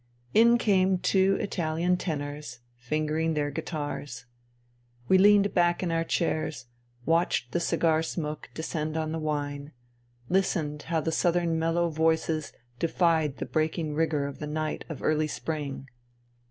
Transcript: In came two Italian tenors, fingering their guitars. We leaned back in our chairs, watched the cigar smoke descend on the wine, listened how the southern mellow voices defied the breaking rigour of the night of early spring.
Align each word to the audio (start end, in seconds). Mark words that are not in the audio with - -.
In 0.41 0.57
came 0.57 0.97
two 0.97 1.35
Italian 1.39 1.95
tenors, 1.95 2.57
fingering 2.75 3.35
their 3.35 3.51
guitars. 3.51 4.25
We 5.07 5.19
leaned 5.19 5.53
back 5.53 5.83
in 5.83 5.91
our 5.91 6.03
chairs, 6.03 6.65
watched 7.05 7.51
the 7.51 7.59
cigar 7.59 8.01
smoke 8.01 8.49
descend 8.55 8.97
on 8.97 9.11
the 9.11 9.19
wine, 9.19 9.73
listened 10.27 10.81
how 10.89 11.01
the 11.01 11.11
southern 11.11 11.59
mellow 11.59 11.89
voices 11.91 12.51
defied 12.79 13.37
the 13.37 13.45
breaking 13.45 13.93
rigour 13.93 14.25
of 14.25 14.39
the 14.39 14.47
night 14.47 14.85
of 14.89 15.03
early 15.03 15.27
spring. 15.27 15.87